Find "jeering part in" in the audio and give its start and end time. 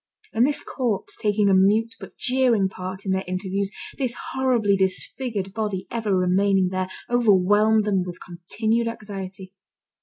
2.17-3.11